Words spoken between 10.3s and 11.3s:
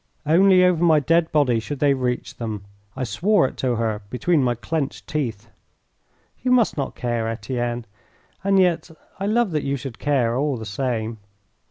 all the same."